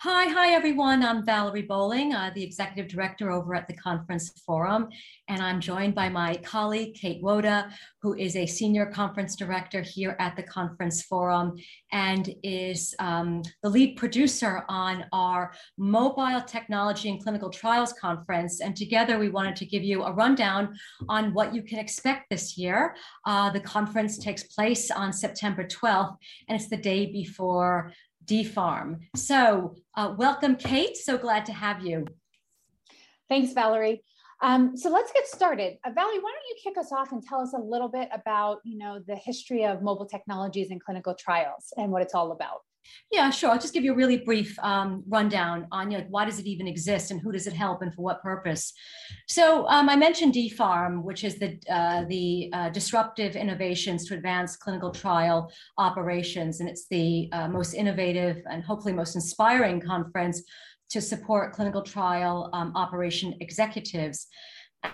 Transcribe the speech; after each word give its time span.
Hi, 0.00 0.26
hi 0.26 0.52
everyone. 0.52 1.04
I'm 1.04 1.24
Valerie 1.24 1.62
Bowling, 1.62 2.12
uh, 2.12 2.32
the 2.34 2.42
executive 2.42 2.90
director 2.90 3.30
over 3.30 3.54
at 3.54 3.68
the 3.68 3.76
Conference 3.76 4.30
Forum, 4.44 4.88
and 5.28 5.40
I'm 5.40 5.60
joined 5.60 5.94
by 5.94 6.08
my 6.08 6.34
colleague 6.38 6.94
Kate 6.94 7.22
Woda, 7.22 7.70
who 8.00 8.14
is 8.14 8.34
a 8.34 8.44
senior 8.44 8.86
conference 8.86 9.36
director 9.36 9.80
here 9.80 10.16
at 10.18 10.34
the 10.34 10.42
Conference 10.42 11.02
Forum 11.02 11.54
and 11.92 12.34
is 12.42 12.96
um, 12.98 13.42
the 13.62 13.70
lead 13.70 13.96
producer 13.96 14.64
on 14.68 15.04
our 15.12 15.52
Mobile 15.78 16.42
Technology 16.42 17.08
and 17.08 17.22
Clinical 17.22 17.50
Trials 17.50 17.92
Conference. 17.92 18.60
And 18.60 18.74
together, 18.74 19.20
we 19.20 19.28
wanted 19.28 19.54
to 19.56 19.66
give 19.66 19.84
you 19.84 20.02
a 20.02 20.12
rundown 20.12 20.74
on 21.08 21.32
what 21.32 21.54
you 21.54 21.62
can 21.62 21.78
expect 21.78 22.28
this 22.28 22.58
year. 22.58 22.96
Uh, 23.24 23.50
the 23.50 23.60
conference 23.60 24.18
takes 24.18 24.42
place 24.42 24.90
on 24.90 25.12
September 25.12 25.62
12th, 25.62 26.16
and 26.48 26.60
it's 26.60 26.68
the 26.68 26.76
day 26.76 27.06
before 27.06 27.92
DPHARM. 28.32 29.00
So, 29.14 29.76
uh, 29.94 30.14
welcome, 30.16 30.56
Kate. 30.56 30.96
So 30.96 31.18
glad 31.18 31.44
to 31.46 31.52
have 31.52 31.84
you. 31.84 32.06
Thanks, 33.28 33.52
Valerie. 33.52 34.02
Um, 34.40 34.74
so 34.76 34.90
let's 34.90 35.12
get 35.12 35.26
started. 35.26 35.76
Uh, 35.84 35.90
Valerie, 35.94 36.18
why 36.18 36.32
don't 36.32 36.48
you 36.48 36.56
kick 36.62 36.78
us 36.78 36.92
off 36.92 37.12
and 37.12 37.22
tell 37.22 37.40
us 37.40 37.52
a 37.52 37.60
little 37.60 37.88
bit 37.88 38.08
about, 38.12 38.58
you 38.64 38.78
know, 38.78 39.00
the 39.06 39.16
history 39.16 39.64
of 39.64 39.82
mobile 39.82 40.06
technologies 40.06 40.70
and 40.70 40.82
clinical 40.82 41.14
trials 41.14 41.72
and 41.76 41.92
what 41.92 42.00
it's 42.00 42.14
all 42.14 42.32
about? 42.32 42.60
Yeah, 43.10 43.30
sure. 43.30 43.50
I'll 43.50 43.58
just 43.58 43.74
give 43.74 43.84
you 43.84 43.92
a 43.92 43.96
really 43.96 44.18
brief 44.18 44.58
um, 44.60 45.04
rundown 45.06 45.66
on 45.70 45.90
you 45.90 45.98
know, 45.98 46.06
why 46.08 46.24
does 46.24 46.38
it 46.38 46.46
even 46.46 46.66
exist 46.66 47.10
and 47.10 47.20
who 47.20 47.30
does 47.32 47.46
it 47.46 47.52
help 47.52 47.82
and 47.82 47.94
for 47.94 48.02
what 48.02 48.22
purpose. 48.22 48.72
So 49.28 49.66
um, 49.68 49.88
I 49.88 49.96
mentioned 49.96 50.34
DPHARM, 50.34 51.02
which 51.02 51.24
is 51.24 51.38
the 51.38 51.58
uh, 51.70 52.04
the 52.08 52.50
uh, 52.52 52.68
disruptive 52.70 53.36
innovations 53.36 54.06
to 54.06 54.14
advance 54.14 54.56
clinical 54.56 54.90
trial 54.90 55.52
operations, 55.78 56.60
and 56.60 56.68
it's 56.68 56.86
the 56.88 57.28
uh, 57.32 57.48
most 57.48 57.74
innovative 57.74 58.42
and 58.50 58.64
hopefully 58.64 58.94
most 58.94 59.14
inspiring 59.14 59.80
conference 59.80 60.42
to 60.90 61.00
support 61.00 61.52
clinical 61.52 61.82
trial 61.82 62.50
um, 62.52 62.72
operation 62.76 63.34
executives. 63.40 64.28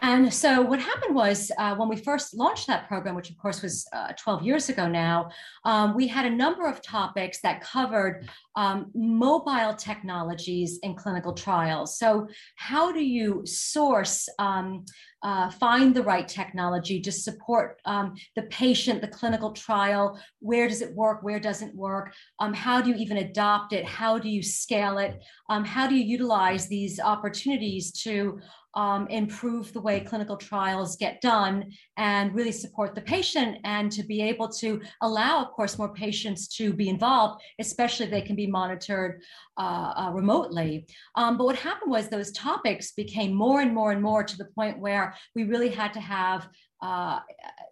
And 0.02 0.32
so 0.32 0.60
what 0.60 0.80
happened 0.80 1.14
was 1.14 1.50
uh, 1.58 1.74
when 1.74 1.88
we 1.88 1.96
first 1.96 2.34
launched 2.34 2.66
that 2.66 2.86
program, 2.88 3.14
which 3.14 3.30
of 3.30 3.38
course 3.38 3.62
was 3.62 3.88
uh, 3.92 4.12
12 4.18 4.42
years 4.42 4.68
ago 4.68 4.86
now, 4.86 5.30
um, 5.64 5.94
we 5.94 6.06
had 6.06 6.26
a 6.26 6.30
number 6.30 6.66
of 6.66 6.82
topics 6.82 7.40
that 7.40 7.62
covered 7.62 8.28
um, 8.58 8.90
mobile 8.92 9.72
technologies 9.72 10.80
in 10.82 10.96
clinical 10.96 11.32
trials. 11.32 11.96
So 11.96 12.26
how 12.56 12.90
do 12.90 13.04
you 13.04 13.42
source, 13.46 14.28
um, 14.40 14.84
uh, 15.22 15.48
find 15.50 15.94
the 15.94 16.02
right 16.02 16.26
technology 16.26 17.00
to 17.00 17.12
support 17.12 17.80
um, 17.84 18.14
the 18.34 18.42
patient, 18.62 19.00
the 19.00 19.06
clinical 19.18 19.52
trial? 19.52 20.20
Where 20.40 20.66
does 20.68 20.82
it 20.82 20.92
work? 20.92 21.22
Where 21.22 21.38
doesn't 21.38 21.74
work? 21.76 22.12
Um, 22.40 22.52
how 22.52 22.82
do 22.82 22.90
you 22.90 22.96
even 22.96 23.18
adopt 23.18 23.72
it? 23.72 23.84
How 23.84 24.18
do 24.18 24.28
you 24.28 24.42
scale 24.42 24.98
it? 24.98 25.22
Um, 25.48 25.64
how 25.64 25.86
do 25.86 25.94
you 25.94 26.04
utilize 26.04 26.66
these 26.66 26.98
opportunities 26.98 27.92
to 28.02 28.40
um, 28.74 29.08
improve 29.08 29.72
the 29.72 29.80
way 29.80 30.00
clinical 30.00 30.36
trials 30.36 30.96
get 30.96 31.20
done 31.20 31.72
and 31.96 32.34
really 32.34 32.52
support 32.52 32.94
the 32.94 33.00
patient 33.00 33.58
and 33.64 33.90
to 33.90 34.02
be 34.04 34.22
able 34.22 34.48
to 34.48 34.80
allow, 35.02 35.42
of 35.42 35.50
course, 35.50 35.78
more 35.78 35.92
patients 35.92 36.46
to 36.56 36.72
be 36.72 36.88
involved, 36.88 37.42
especially 37.58 38.06
if 38.06 38.12
they 38.12 38.22
can 38.22 38.36
be 38.36 38.46
monitored 38.50 39.22
uh, 39.56 39.92
uh, 39.96 40.10
remotely. 40.12 40.86
Um, 41.14 41.36
but 41.36 41.44
what 41.44 41.56
happened 41.56 41.90
was 41.90 42.08
those 42.08 42.32
topics 42.32 42.92
became 42.92 43.34
more 43.34 43.60
and 43.60 43.74
more 43.74 43.92
and 43.92 44.02
more 44.02 44.22
to 44.24 44.36
the 44.36 44.46
point 44.56 44.78
where 44.78 45.14
we 45.34 45.44
really 45.44 45.70
had 45.70 45.92
to 45.94 46.00
have 46.00 46.48
uh, 46.80 47.20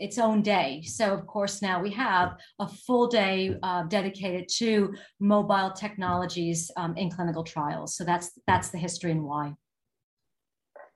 its 0.00 0.18
own 0.18 0.42
day. 0.42 0.82
So, 0.82 1.12
of 1.12 1.26
course, 1.26 1.62
now 1.62 1.80
we 1.80 1.90
have 1.92 2.36
a 2.58 2.68
full 2.68 3.06
day 3.06 3.56
uh, 3.62 3.84
dedicated 3.84 4.48
to 4.56 4.94
mobile 5.20 5.70
technologies 5.70 6.70
um, 6.76 6.96
in 6.96 7.10
clinical 7.10 7.44
trials. 7.44 7.96
So 7.96 8.04
that's 8.04 8.32
that's 8.46 8.70
the 8.70 8.78
history 8.78 9.12
and 9.12 9.22
why. 9.22 9.54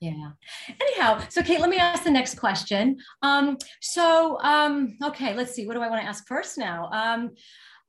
Yeah. 0.01 0.31
Anyhow, 0.81 1.23
so 1.29 1.43
Kate, 1.43 1.61
let 1.61 1.69
me 1.69 1.77
ask 1.77 2.05
the 2.05 2.11
next 2.11 2.39
question. 2.39 2.97
Um, 3.21 3.59
so, 3.83 4.39
um, 4.41 4.97
okay, 5.05 5.35
let's 5.35 5.53
see. 5.53 5.67
What 5.67 5.75
do 5.75 5.83
I 5.83 5.91
want 5.91 6.01
to 6.01 6.09
ask 6.09 6.27
first 6.27 6.57
now? 6.57 6.89
Um, 6.91 7.31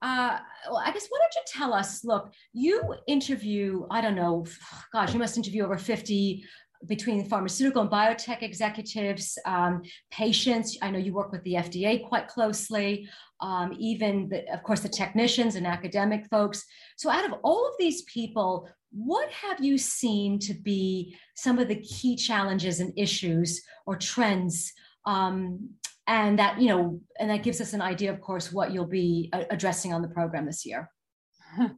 uh, 0.01 0.39
well, 0.69 0.81
I 0.83 0.91
guess 0.91 1.07
why 1.07 1.19
don't 1.19 1.35
you 1.35 1.41
tell 1.47 1.73
us? 1.73 2.03
Look, 2.03 2.33
you 2.51 2.95
interview. 3.07 3.85
I 3.89 4.01
don't 4.01 4.16
know. 4.16 4.45
Gosh, 4.91 5.13
you 5.13 5.19
must 5.19 5.38
interview 5.38 5.63
over 5.63 5.77
fifty 5.77 6.44
between 6.88 7.28
pharmaceutical 7.28 7.81
and 7.81 7.92
biotech 7.92 8.42
executives, 8.42 9.38
um, 9.46 9.81
patients. 10.12 10.78
I 10.81 10.92
know 10.92 11.00
you 11.00 11.14
work 11.14 11.31
with 11.31 11.44
the 11.44 11.53
FDA 11.53 12.08
quite 12.08 12.28
closely, 12.28 13.08
um, 13.40 13.74
even, 13.80 14.30
the, 14.30 14.52
of 14.53 14.64
course, 14.64 14.81
the 14.81 14.90
technicians 14.90 15.56
and 15.56 15.68
academic 15.68 16.28
folks. 16.30 16.64
So, 16.97 17.09
out 17.09 17.25
of 17.25 17.34
all 17.44 17.68
of 17.68 17.74
these 17.80 18.03
people, 18.03 18.68
what 18.92 19.30
have 19.31 19.64
you 19.64 19.78
seen 19.78 20.38
to 20.40 20.53
be 20.53 21.16
some 21.36 21.59
of 21.59 21.68
the 21.68 21.81
key 21.81 22.16
challenges 22.16 22.80
and 22.80 22.94
issues 22.98 23.62
or 23.86 23.96
trends 23.96 24.74
um, 25.06 25.69
and 26.08 26.38
that 26.40 26.59
you 26.59 26.68
know 26.68 27.00
and 27.19 27.30
that 27.30 27.44
gives 27.44 27.62
us 27.62 27.74
an 27.74 27.81
idea 27.81 28.12
of 28.12 28.19
course 28.22 28.52
what 28.52 28.72
you'll 28.72 28.86
be 28.86 29.30
uh, 29.34 29.44
addressing 29.50 29.94
on 29.94 30.02
the 30.02 30.08
program 30.08 30.46
this 30.46 30.66
year 30.66 30.90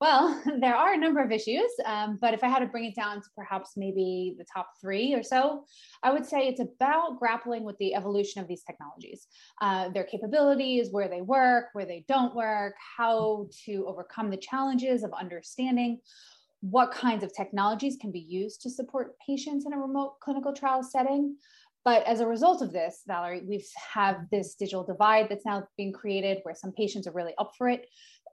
well 0.00 0.42
there 0.60 0.74
are 0.74 0.94
a 0.94 0.98
number 0.98 1.22
of 1.22 1.30
issues 1.30 1.70
um, 1.86 2.18
but 2.20 2.34
if 2.34 2.42
i 2.42 2.48
had 2.48 2.60
to 2.60 2.66
bring 2.66 2.84
it 2.84 2.94
down 2.94 3.20
to 3.20 3.28
perhaps 3.36 3.72
maybe 3.76 4.34
the 4.38 4.44
top 4.52 4.70
three 4.80 5.14
or 5.14 5.22
so 5.22 5.64
i 6.02 6.10
would 6.10 6.26
say 6.26 6.48
it's 6.48 6.60
about 6.60 7.18
grappling 7.18 7.64
with 7.64 7.76
the 7.78 7.94
evolution 7.94 8.40
of 8.40 8.48
these 8.48 8.62
technologies 8.62 9.26
uh, 9.60 9.88
their 9.90 10.04
capabilities 10.04 10.88
where 10.90 11.08
they 11.08 11.20
work 11.20 11.66
where 11.72 11.86
they 11.86 12.04
don't 12.08 12.34
work 12.34 12.74
how 12.96 13.46
to 13.64 13.84
overcome 13.86 14.30
the 14.30 14.36
challenges 14.36 15.02
of 15.02 15.12
understanding 15.12 15.98
what 16.60 16.92
kinds 16.92 17.24
of 17.24 17.34
technologies 17.34 17.96
can 18.00 18.12
be 18.12 18.20
used 18.20 18.60
to 18.62 18.70
support 18.70 19.16
patients 19.26 19.64
in 19.66 19.72
a 19.72 19.78
remote 19.78 20.20
clinical 20.20 20.52
trial 20.52 20.82
setting. 20.82 21.36
But 21.82 22.06
as 22.06 22.20
a 22.20 22.26
result 22.26 22.60
of 22.60 22.72
this, 22.72 23.02
Valerie, 23.06 23.42
we 23.46 23.64
have 23.94 24.00
have 24.10 24.30
this 24.30 24.54
digital 24.54 24.84
divide 24.84 25.28
that's 25.28 25.46
now 25.46 25.66
being 25.78 25.92
created 25.92 26.40
where 26.42 26.54
some 26.54 26.72
patients 26.72 27.06
are 27.06 27.12
really 27.12 27.32
up 27.38 27.52
for 27.56 27.68
it, 27.68 27.86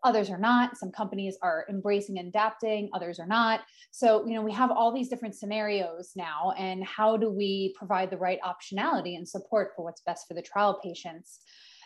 others 0.03 0.29
are 0.29 0.37
not. 0.37 0.77
Some 0.77 0.91
companies 0.91 1.37
are 1.41 1.65
embracing 1.69 2.19
and 2.19 2.29
adapting, 2.29 2.89
others 2.93 3.19
are 3.19 3.27
not. 3.27 3.61
So, 3.91 4.25
you 4.25 4.33
know, 4.33 4.41
we 4.41 4.53
have 4.53 4.71
all 4.71 4.93
these 4.93 5.09
different 5.09 5.35
scenarios 5.35 6.13
now, 6.15 6.53
and 6.57 6.83
how 6.83 7.17
do 7.17 7.29
we 7.29 7.73
provide 7.77 8.09
the 8.09 8.17
right 8.17 8.39
optionality 8.41 9.15
and 9.15 9.27
support 9.27 9.71
for 9.75 9.83
what's 9.83 10.01
best 10.01 10.27
for 10.27 10.33
the 10.33 10.41
trial 10.41 10.79
patients? 10.83 11.39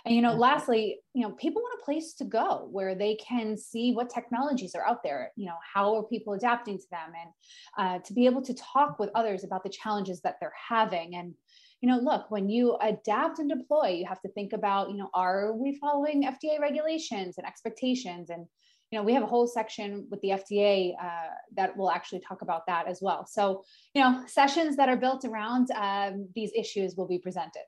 And 0.05 0.15
you 0.15 0.21
know, 0.21 0.33
lastly, 0.33 0.99
you 1.13 1.21
know, 1.21 1.31
people 1.33 1.61
want 1.61 1.79
a 1.81 1.85
place 1.85 2.13
to 2.15 2.23
go 2.23 2.67
where 2.71 2.95
they 2.95 3.15
can 3.15 3.57
see 3.57 3.93
what 3.93 4.09
technologies 4.09 4.75
are 4.75 4.85
out 4.85 5.03
there. 5.03 5.31
You 5.35 5.47
know, 5.47 5.57
how 5.73 5.95
are 5.95 6.03
people 6.03 6.33
adapting 6.33 6.77
to 6.77 6.85
them, 6.89 7.11
and 7.21 7.31
uh, 7.77 8.03
to 8.03 8.13
be 8.13 8.25
able 8.25 8.41
to 8.43 8.53
talk 8.53 8.99
with 8.99 9.09
others 9.15 9.43
about 9.43 9.63
the 9.63 9.69
challenges 9.69 10.21
that 10.21 10.35
they're 10.39 10.53
having. 10.69 11.15
And 11.15 11.33
you 11.81 11.89
know, 11.89 11.97
look, 11.97 12.29
when 12.29 12.47
you 12.47 12.77
adapt 12.81 13.39
and 13.39 13.49
deploy, 13.49 13.89
you 13.89 14.05
have 14.05 14.21
to 14.21 14.29
think 14.29 14.53
about, 14.53 14.91
you 14.91 14.97
know, 14.97 15.09
are 15.15 15.53
we 15.53 15.79
following 15.79 16.23
FDA 16.23 16.59
regulations 16.59 17.39
and 17.39 17.47
expectations? 17.47 18.29
And 18.29 18.45
you 18.91 18.99
know, 18.99 19.03
we 19.03 19.13
have 19.13 19.23
a 19.23 19.27
whole 19.27 19.47
section 19.47 20.05
with 20.11 20.19
the 20.21 20.29
FDA 20.29 20.93
uh, 21.01 21.29
that 21.55 21.75
will 21.77 21.89
actually 21.89 22.19
talk 22.19 22.41
about 22.41 22.67
that 22.67 22.87
as 22.87 22.99
well. 23.01 23.25
So, 23.25 23.63
you 23.93 24.01
know, 24.03 24.23
sessions 24.27 24.75
that 24.75 24.89
are 24.89 24.97
built 24.97 25.23
around 25.23 25.69
um, 25.71 26.27
these 26.35 26.51
issues 26.55 26.95
will 26.95 27.07
be 27.07 27.17
presented. 27.17 27.63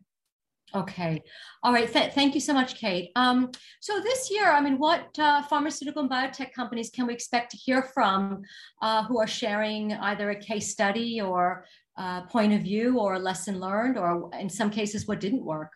Okay. 0.76 1.22
All 1.62 1.72
right. 1.72 1.92
Th- 1.92 2.12
thank 2.14 2.34
you 2.34 2.42
so 2.42 2.54
much, 2.54 2.76
Kate. 2.76 3.12
Um, 3.16 3.52
so 3.80 4.00
this 4.00 4.32
year, 4.32 4.52
I 4.52 4.60
mean, 4.60 4.80
what 4.80 5.08
uh, 5.20 5.44
pharmaceutical 5.44 6.02
and 6.02 6.12
biotech 6.12 6.52
companies 6.52 6.90
can 6.90 7.06
we 7.06 7.14
expect 7.14 7.52
to 7.52 7.58
hear 7.58 7.84
from 7.84 8.42
uh, 8.82 9.04
who 9.04 9.20
are 9.20 9.28
sharing 9.28 9.94
either 9.94 10.32
a 10.32 10.36
case 10.36 10.72
study 10.72 11.22
or 11.22 11.66
uh, 11.96 12.22
point 12.24 12.54
of 12.54 12.62
view 12.62 13.00
or 13.00 13.14
a 13.16 13.20
lesson 13.20 13.60
learned, 13.60 14.00
or 14.00 14.32
in 14.40 14.50
some 14.50 14.72
cases, 14.72 15.08
what 15.08 15.20
didn't 15.20 15.46
work? 15.46 15.70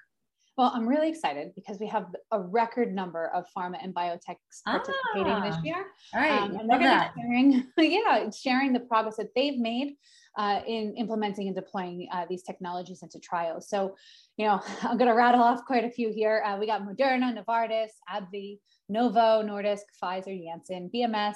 Well, 0.57 0.71
I'm 0.73 0.87
really 0.87 1.07
excited 1.07 1.51
because 1.53 1.79
we 1.79 1.85
have 1.87 2.07
a 2.31 2.41
record 2.41 2.93
number 2.93 3.27
of 3.27 3.45
pharma 3.55 3.77
and 3.81 3.93
biotechs 3.93 4.63
participating 4.65 5.31
ah, 5.31 5.47
this 5.47 5.63
year. 5.63 5.85
All 6.15 6.19
right, 6.19 6.41
um, 6.41 6.55
and 6.55 6.67
they're 6.67 6.79
going 6.79 6.99
to 6.99 7.11
be 7.15 7.21
sharing, 7.21 7.67
yeah, 7.91 8.29
sharing 8.31 8.73
the 8.73 8.79
progress 8.79 9.17
that 9.17 9.35
they've 9.35 9.59
made 9.59 9.97
uh, 10.35 10.61
in 10.65 10.95
implementing 10.95 11.45
and 11.45 11.55
deploying 11.55 12.07
uh, 12.11 12.25
these 12.27 12.41
technologies 12.41 13.03
into 13.03 13.19
trials. 13.19 13.69
So, 13.69 13.95
you 14.37 14.47
know, 14.47 14.59
I'm 14.81 14.97
going 14.97 15.09
to 15.09 15.15
rattle 15.15 15.43
off 15.43 15.63
quite 15.65 15.85
a 15.85 15.91
few 15.91 16.11
here. 16.11 16.43
Uh, 16.43 16.57
we 16.57 16.65
got 16.65 16.81
Moderna, 16.81 17.37
Novartis, 17.37 17.89
AbbVie, 18.09 18.59
Novo, 18.89 19.43
Nordisk, 19.43 19.81
Pfizer, 20.01 20.43
Janssen, 20.43 20.89
BMS. 20.93 21.35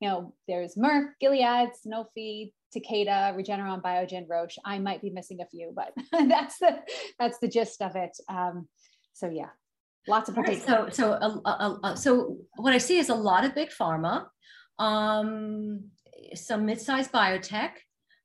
You 0.00 0.08
know, 0.08 0.34
there's 0.46 0.76
Merck, 0.76 1.10
Gilead, 1.20 1.70
Sanofi, 1.84 2.52
Takeda, 2.74 3.34
Regeneron, 3.36 3.82
Biogen, 3.82 4.26
Roche. 4.28 4.58
I 4.64 4.78
might 4.78 5.02
be 5.02 5.10
missing 5.10 5.40
a 5.40 5.46
few, 5.46 5.72
but 5.74 5.92
that's 6.28 6.58
the 6.58 6.78
that's 7.18 7.38
the 7.38 7.48
gist 7.48 7.82
of 7.82 7.96
it. 7.96 8.16
Um, 8.28 8.68
so 9.12 9.28
yeah, 9.28 9.50
lots 10.08 10.28
of 10.28 10.36
right, 10.36 10.62
so 10.62 10.88
so 10.90 11.12
uh, 11.12 11.38
uh, 11.44 11.76
uh, 11.82 11.94
so 11.94 12.38
what 12.56 12.72
I 12.72 12.78
see 12.78 12.98
is 12.98 13.08
a 13.08 13.14
lot 13.14 13.44
of 13.44 13.54
big 13.54 13.70
pharma, 13.70 14.26
um, 14.78 15.84
some 16.34 16.66
mid-sized 16.66 17.12
biotech, 17.12 17.72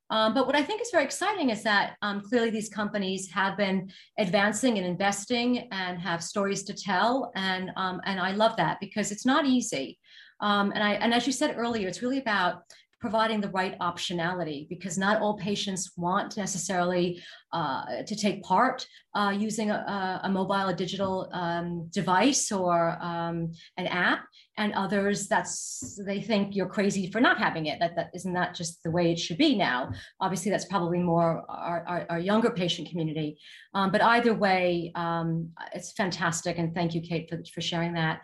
um, 0.10 0.34
but 0.34 0.46
what 0.46 0.56
I 0.56 0.64
think 0.64 0.82
is 0.82 0.90
very 0.92 1.04
exciting 1.04 1.50
is 1.50 1.64
that 1.64 1.96
um, 2.02 2.22
clearly 2.22 2.50
these 2.50 2.70
companies 2.70 3.30
have 3.32 3.58
been 3.58 3.92
advancing 4.18 4.78
and 4.78 4.88
investing 4.88 5.68
and 5.72 6.00
have 6.00 6.24
stories 6.24 6.64
to 6.64 6.74
tell, 6.74 7.32
and 7.36 7.72
um, 7.76 8.00
and 8.06 8.20
I 8.20 8.32
love 8.32 8.56
that 8.58 8.80
because 8.80 9.12
it's 9.12 9.26
not 9.26 9.46
easy. 9.46 10.00
Um, 10.40 10.72
and 10.74 10.84
I 10.84 10.94
and 10.94 11.14
as 11.14 11.28
you 11.28 11.34
said 11.34 11.56
earlier, 11.58 11.88
it's 11.88 12.02
really 12.02 12.20
about 12.20 12.62
providing 13.00 13.40
the 13.40 13.50
right 13.50 13.78
optionality 13.80 14.68
because 14.70 14.98
not 14.98 15.22
all 15.22 15.38
patients 15.38 15.92
want 15.98 16.36
necessarily 16.36 17.22
uh, 17.54 18.04
to 18.06 18.16
take 18.16 18.44
part 18.44 18.86
uh, 19.16 19.30
using 19.30 19.72
a, 19.72 20.22
a, 20.24 20.30
mobile, 20.30 20.68
a 20.68 20.74
digital 20.74 21.30
um, 21.32 21.88
device 21.92 22.52
or 22.52 22.98
um, 23.02 23.52
an 23.78 23.88
app, 23.88 24.26
and 24.58 24.74
others 24.74 25.28
that's 25.28 26.00
they 26.06 26.22
think 26.22 26.56
you're 26.56 26.68
crazy 26.68 27.10
for 27.12 27.22
not 27.22 27.38
having 27.38 27.68
it. 27.68 27.80
That 27.80 27.96
that 27.96 28.10
isn't 28.14 28.34
that 28.34 28.56
just 28.56 28.82
the 28.84 28.92
way 28.92 29.12
it 29.12 29.20
should 29.20 29.38
be 29.38 29.56
now. 29.56 29.92
Obviously, 30.20 30.52
that's 30.52 30.66
probably 30.66 31.00
more 31.00 31.44
our, 31.50 31.84
our, 31.88 32.06
our 32.10 32.20
younger 32.20 32.50
patient 32.50 32.90
community. 32.90 33.38
Um, 33.74 33.92
but 33.92 34.02
either 34.02 34.34
way, 34.34 34.92
um, 34.96 35.50
it's 35.74 35.94
fantastic, 35.94 36.58
and 36.58 36.74
thank 36.74 36.94
you, 36.94 37.02
Kate, 37.02 37.30
for 37.30 37.42
for 37.54 37.62
sharing 37.62 37.94
that. 37.94 38.22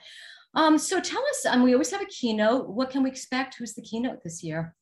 Um, 0.55 0.77
so 0.77 0.99
tell 0.99 1.23
us, 1.29 1.45
um, 1.47 1.63
we 1.63 1.73
always 1.73 1.91
have 1.91 2.01
a 2.01 2.05
keynote. 2.05 2.69
What 2.69 2.89
can 2.89 3.03
we 3.03 3.09
expect? 3.09 3.55
Who's 3.57 3.73
the 3.73 3.81
keynote 3.81 4.23
this 4.23 4.43
year? 4.43 4.75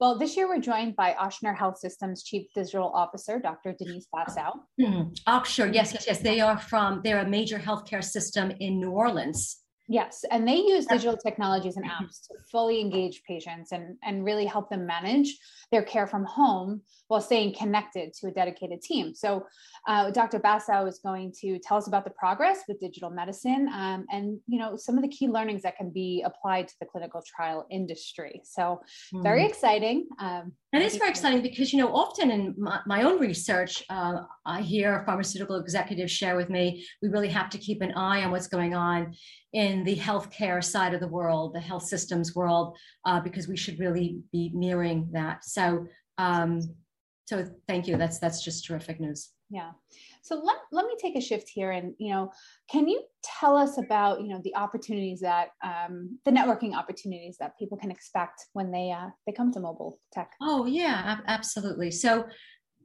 Well, 0.00 0.16
this 0.16 0.36
year 0.36 0.48
we're 0.48 0.60
joined 0.60 0.94
by 0.94 1.16
Ochsner 1.20 1.56
Health 1.56 1.78
Systems 1.78 2.22
Chief 2.22 2.46
Digital 2.54 2.88
Officer, 2.94 3.40
Dr. 3.40 3.74
Denise. 3.76 4.06
Mm-hmm. 4.14 5.10
Ochsner, 5.26 5.74
yes, 5.74 5.92
yes, 5.92 6.06
yes. 6.06 6.20
They 6.20 6.40
are 6.40 6.56
from, 6.56 7.00
they're 7.02 7.20
a 7.20 7.28
major 7.28 7.58
healthcare 7.58 8.04
system 8.04 8.52
in 8.60 8.78
New 8.78 8.90
Orleans. 8.90 9.58
Yes, 9.90 10.24
and 10.30 10.46
they 10.46 10.56
use 10.56 10.84
digital 10.84 11.16
technologies 11.16 11.76
and 11.76 11.86
apps 11.86 12.26
to 12.28 12.34
fully 12.52 12.78
engage 12.80 13.22
patients 13.26 13.72
and, 13.72 13.96
and 14.04 14.22
really 14.22 14.44
help 14.44 14.68
them 14.68 14.86
manage 14.86 15.38
their 15.72 15.82
care 15.82 16.06
from 16.06 16.24
home 16.24 16.82
while 17.08 17.22
staying 17.22 17.54
connected 17.54 18.12
to 18.12 18.28
a 18.28 18.30
dedicated 18.30 18.82
team. 18.82 19.14
So, 19.14 19.46
uh, 19.86 20.10
Dr. 20.10 20.40
Basow 20.40 20.86
is 20.86 20.98
going 20.98 21.32
to 21.40 21.58
tell 21.58 21.78
us 21.78 21.86
about 21.86 22.04
the 22.04 22.10
progress 22.10 22.64
with 22.68 22.80
digital 22.80 23.08
medicine 23.08 23.70
um, 23.72 24.04
and 24.10 24.38
you 24.46 24.58
know 24.58 24.76
some 24.76 24.96
of 24.96 25.02
the 25.02 25.08
key 25.08 25.26
learnings 25.26 25.62
that 25.62 25.76
can 25.76 25.90
be 25.90 26.22
applied 26.24 26.68
to 26.68 26.74
the 26.80 26.86
clinical 26.86 27.22
trial 27.26 27.66
industry. 27.70 28.42
So, 28.44 28.80
mm. 29.14 29.22
very 29.22 29.46
exciting. 29.46 30.06
Um, 30.20 30.52
and 30.74 30.82
it's 30.82 30.96
very 30.96 31.08
exciting 31.08 31.40
because 31.40 31.72
you 31.72 31.78
know 31.78 31.94
often 31.94 32.30
in 32.30 32.54
my, 32.58 32.80
my 32.86 33.02
own 33.04 33.18
research, 33.18 33.82
uh, 33.88 34.22
I 34.44 34.60
hear 34.60 35.02
pharmaceutical 35.06 35.56
executives 35.56 36.12
share 36.12 36.36
with 36.36 36.50
me 36.50 36.84
we 37.02 37.08
really 37.08 37.28
have 37.28 37.50
to 37.50 37.58
keep 37.58 37.82
an 37.82 37.92
eye 37.92 38.22
on 38.24 38.30
what's 38.30 38.48
going 38.48 38.74
on 38.74 39.14
in 39.52 39.77
the 39.84 39.96
healthcare 39.96 40.62
side 40.62 40.94
of 40.94 41.00
the 41.00 41.08
world, 41.08 41.54
the 41.54 41.60
health 41.60 41.84
systems 41.84 42.34
world, 42.34 42.76
uh, 43.04 43.20
because 43.20 43.48
we 43.48 43.56
should 43.56 43.78
really 43.78 44.20
be 44.32 44.50
mirroring 44.54 45.08
that. 45.12 45.44
So, 45.44 45.86
um, 46.18 46.60
so 47.26 47.46
thank 47.66 47.86
you. 47.86 47.96
That's 47.96 48.18
that's 48.18 48.42
just 48.42 48.66
terrific 48.66 49.00
news. 49.00 49.30
Yeah. 49.50 49.70
So 50.22 50.40
let, 50.44 50.56
let 50.72 50.84
me 50.84 50.94
take 51.00 51.16
a 51.16 51.20
shift 51.20 51.48
here, 51.48 51.70
and 51.70 51.94
you 51.98 52.12
know, 52.12 52.30
can 52.70 52.86
you 52.86 53.02
tell 53.22 53.56
us 53.56 53.78
about 53.78 54.20
you 54.20 54.28
know 54.28 54.40
the 54.44 54.54
opportunities 54.54 55.20
that 55.20 55.48
um, 55.64 56.18
the 56.24 56.30
networking 56.30 56.74
opportunities 56.74 57.36
that 57.40 57.58
people 57.58 57.78
can 57.78 57.90
expect 57.90 58.44
when 58.52 58.70
they 58.70 58.90
uh, 58.90 59.08
they 59.26 59.32
come 59.32 59.52
to 59.52 59.60
mobile 59.60 59.98
tech? 60.12 60.32
Oh 60.42 60.66
yeah, 60.66 61.18
absolutely. 61.26 61.90
So 61.90 62.26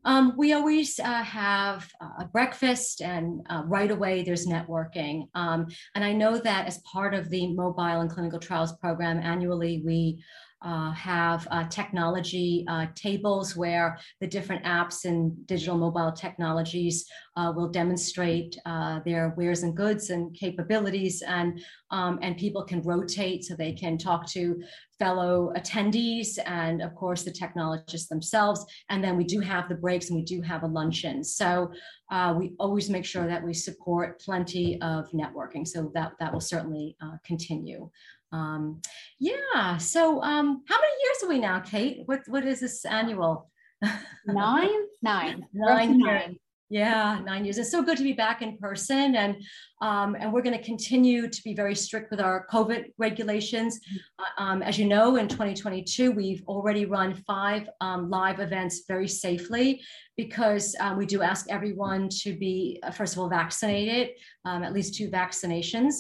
um, 0.05 0.33
we 0.37 0.53
always 0.53 0.99
uh, 0.99 1.23
have 1.23 1.89
a 2.19 2.25
breakfast, 2.25 3.01
and 3.01 3.45
uh, 3.49 3.63
right 3.65 3.91
away 3.91 4.23
there's 4.23 4.47
networking. 4.47 5.27
Um, 5.33 5.67
and 5.95 6.03
I 6.03 6.13
know 6.13 6.37
that 6.37 6.67
as 6.67 6.79
part 6.79 7.13
of 7.13 7.29
the 7.29 7.53
mobile 7.53 8.01
and 8.01 8.09
clinical 8.09 8.39
trials 8.39 8.73
program, 8.77 9.19
annually 9.19 9.81
we 9.85 10.23
uh, 10.63 10.91
have 10.91 11.47
uh, 11.51 11.67
technology 11.67 12.65
uh, 12.69 12.87
tables 12.95 13.55
where 13.55 13.97
the 14.21 14.27
different 14.27 14.63
apps 14.63 15.05
and 15.05 15.45
digital 15.45 15.77
mobile 15.77 16.11
technologies 16.11 17.05
uh, 17.35 17.51
will 17.55 17.69
demonstrate 17.69 18.57
uh, 18.65 18.99
their 19.05 19.33
wares 19.37 19.63
and 19.63 19.75
goods 19.75 20.09
and 20.09 20.33
capabilities 20.35 21.21
and 21.23 21.61
um, 21.91 22.19
and 22.21 22.37
people 22.37 22.63
can 22.63 22.81
rotate 22.81 23.43
so 23.43 23.55
they 23.55 23.73
can 23.73 23.97
talk 23.97 24.27
to 24.27 24.61
fellow 24.99 25.51
attendees 25.57 26.37
and 26.45 26.81
of 26.81 26.93
course 26.95 27.23
the 27.23 27.31
technologists 27.31 28.07
themselves 28.07 28.65
and 28.89 29.03
then 29.03 29.17
we 29.17 29.23
do 29.23 29.39
have 29.39 29.67
the 29.67 29.75
breaks 29.75 30.09
and 30.09 30.15
we 30.15 30.23
do 30.23 30.41
have 30.41 30.63
a 30.63 30.67
luncheon 30.67 31.23
so 31.23 31.71
uh, 32.11 32.33
we 32.37 32.53
always 32.59 32.89
make 32.89 33.05
sure 33.05 33.27
that 33.27 33.43
we 33.43 33.53
support 33.53 34.19
plenty 34.21 34.79
of 34.81 35.09
networking 35.11 35.67
so 35.67 35.91
that 35.93 36.13
that 36.19 36.31
will 36.31 36.41
certainly 36.41 36.95
continue 37.25 37.89
um, 38.33 38.81
yeah. 39.19 39.77
So, 39.77 40.21
um, 40.23 40.63
how 40.67 40.75
many 40.75 40.93
years 41.03 41.23
are 41.23 41.29
we 41.29 41.39
now, 41.39 41.59
Kate? 41.59 42.01
What 42.05 42.21
What 42.27 42.43
is 42.45 42.59
this 42.59 42.83
annual? 42.83 43.49
nine, 44.25 44.69
nine, 45.01 45.45
nine, 45.53 45.99
nine. 45.99 46.37
Yeah, 46.69 47.19
nine 47.23 47.45
years. 47.45 47.57
It's 47.57 47.69
so 47.69 47.83
good 47.83 47.97
to 47.97 48.03
be 48.03 48.13
back 48.13 48.41
in 48.41 48.57
person, 48.57 49.15
and 49.15 49.35
um, 49.81 50.15
and 50.17 50.31
we're 50.31 50.41
going 50.41 50.57
to 50.57 50.63
continue 50.63 51.29
to 51.29 51.43
be 51.43 51.53
very 51.53 51.75
strict 51.75 52.09
with 52.09 52.21
our 52.21 52.47
COVID 52.51 52.85
regulations. 52.97 53.79
Uh, 54.17 54.41
um, 54.41 54.63
as 54.63 54.79
you 54.79 54.85
know, 54.87 55.17
in 55.17 55.27
2022, 55.27 56.11
we've 56.11 56.41
already 56.47 56.85
run 56.85 57.13
five 57.27 57.69
um, 57.81 58.09
live 58.09 58.39
events 58.39 58.83
very 58.87 59.07
safely 59.07 59.81
because 60.15 60.75
um, 60.79 60.97
we 60.97 61.05
do 61.05 61.21
ask 61.21 61.45
everyone 61.49 62.07
to 62.21 62.35
be, 62.37 62.79
uh, 62.81 62.91
first 62.91 63.13
of 63.13 63.19
all, 63.19 63.29
vaccinated, 63.29 64.11
um, 64.45 64.63
at 64.63 64.73
least 64.73 64.95
two 64.95 65.09
vaccinations. 65.09 65.95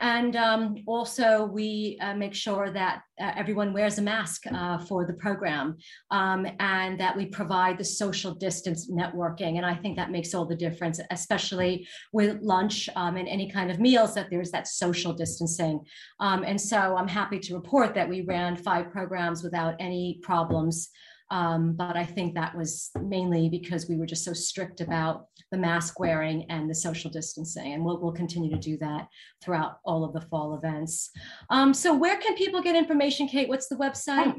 And 0.00 0.36
um, 0.36 0.76
also, 0.86 1.46
we 1.46 1.98
uh, 2.02 2.14
make 2.14 2.34
sure 2.34 2.70
that 2.70 3.02
uh, 3.18 3.32
everyone 3.34 3.72
wears 3.72 3.96
a 3.96 4.02
mask 4.02 4.42
uh, 4.46 4.78
for 4.78 5.06
the 5.06 5.14
program 5.14 5.78
um, 6.10 6.46
and 6.60 7.00
that 7.00 7.16
we 7.16 7.26
provide 7.26 7.78
the 7.78 7.84
social 7.84 8.34
distance 8.34 8.90
networking. 8.90 9.56
And 9.56 9.64
I 9.64 9.74
think 9.74 9.96
that 9.96 10.10
makes 10.10 10.34
all 10.34 10.44
the 10.44 10.54
difference, 10.54 11.00
especially 11.10 11.88
with 12.12 12.42
lunch 12.42 12.90
um, 12.94 13.16
and 13.16 13.26
any 13.26 13.50
kind 13.50 13.70
of 13.70 13.80
meals, 13.80 14.14
that 14.14 14.28
there's 14.28 14.50
that 14.50 14.68
social 14.68 15.14
distancing. 15.14 15.80
Um, 16.20 16.44
and 16.44 16.60
so 16.60 16.96
I'm 16.96 17.08
happy 17.08 17.38
to 17.38 17.54
report 17.54 17.94
that 17.94 18.08
we 18.08 18.20
ran 18.20 18.56
five 18.56 18.90
programs 18.90 19.42
without 19.42 19.76
any 19.80 20.20
problems. 20.22 20.90
Um, 21.30 21.74
but 21.74 21.96
I 21.96 22.04
think 22.04 22.34
that 22.34 22.56
was 22.56 22.90
mainly 23.00 23.48
because 23.48 23.88
we 23.88 23.96
were 23.96 24.06
just 24.06 24.24
so 24.24 24.32
strict 24.32 24.80
about 24.80 25.26
the 25.50 25.58
mask 25.58 25.98
wearing 25.98 26.46
and 26.50 26.70
the 26.70 26.74
social 26.74 27.10
distancing. 27.10 27.72
And 27.72 27.84
we'll, 27.84 28.00
we'll 28.00 28.12
continue 28.12 28.50
to 28.50 28.58
do 28.58 28.76
that 28.78 29.08
throughout 29.42 29.78
all 29.84 30.04
of 30.04 30.12
the 30.12 30.20
fall 30.20 30.54
events. 30.54 31.10
Um, 31.50 31.74
so 31.74 31.94
where 31.94 32.18
can 32.18 32.36
people 32.36 32.62
get 32.62 32.76
information, 32.76 33.26
Kate? 33.28 33.48
What's 33.48 33.68
the 33.68 33.76
website? 33.76 34.34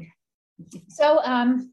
So 0.88 1.22
um, 1.24 1.72